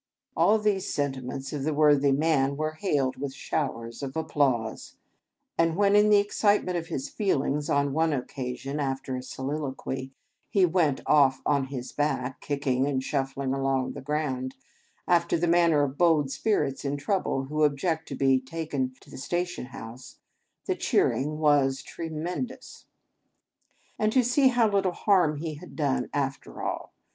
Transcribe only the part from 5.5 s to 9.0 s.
and when, in the excitement of his feelings on one occasion,